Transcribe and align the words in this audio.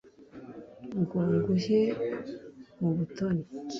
ngo 0.99 1.17
nguhige 1.35 1.81
mu 2.79 2.89
butoni, 2.95 3.43